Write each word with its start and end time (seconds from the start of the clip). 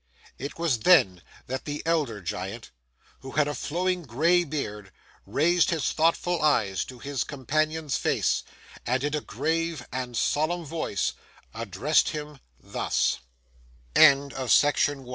It 0.39 0.57
was 0.57 0.79
then 0.79 1.21
that 1.45 1.65
the 1.65 1.83
elder 1.85 2.21
Giant, 2.23 2.71
who 3.19 3.33
had 3.33 3.47
a 3.47 3.53
flowing 3.53 4.01
gray 4.01 4.43
beard, 4.43 4.91
raised 5.27 5.69
his 5.69 5.91
thoughtful 5.91 6.41
eyes 6.41 6.83
to 6.85 6.97
his 6.97 7.23
companion's 7.23 7.97
face, 7.97 8.41
and 8.83 9.03
in 9.03 9.15
a 9.15 9.21
grave 9.21 9.85
and 9.91 10.17
solemn 10.17 10.65
voice 10.65 11.13
addressed 11.53 12.09
him 12.09 12.39
thus: 12.59 13.19
FIRST 13.93 13.95
NIGHT 13.95 14.33
OF 14.33 14.49
THE 14.61 15.03
GI 15.05 15.09